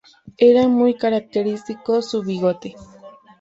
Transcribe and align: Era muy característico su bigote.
Era 0.39 0.67
muy 0.67 0.95
característico 0.95 2.01
su 2.01 2.23
bigote. 2.23 2.73